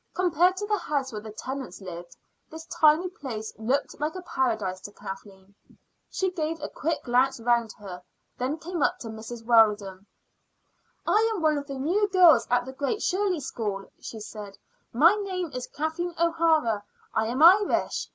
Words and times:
Compared 0.15 0.57
to 0.57 0.65
the 0.65 0.79
house 0.79 1.11
where 1.11 1.21
the 1.21 1.29
Tennants 1.29 1.79
lived, 1.79 2.17
this 2.49 2.65
tiny 2.65 3.07
place 3.07 3.53
looked 3.59 3.99
like 3.99 4.15
a 4.15 4.23
paradise 4.23 4.81
to 4.81 4.91
Kathleen. 4.91 5.53
She 6.09 6.31
gave 6.31 6.59
a 6.59 6.69
quick 6.69 7.03
glance 7.03 7.39
round 7.39 7.71
her, 7.73 8.01
then 8.35 8.57
came 8.57 8.81
up 8.81 8.97
to 9.01 9.09
Mrs. 9.09 9.45
Weldon. 9.45 10.07
"I 11.05 11.29
am 11.35 11.43
one 11.43 11.59
of 11.59 11.67
the 11.67 11.77
new 11.77 12.07
girls 12.07 12.47
at 12.49 12.65
the 12.65 12.73
Great 12.73 13.03
Shirley 13.03 13.41
School," 13.41 13.91
she 13.99 14.19
said. 14.19 14.57
"My 14.91 15.13
name 15.13 15.51
is 15.53 15.67
Kathleen 15.67 16.15
O'Hara. 16.19 16.83
I 17.13 17.27
am 17.27 17.43
Irish. 17.43 18.07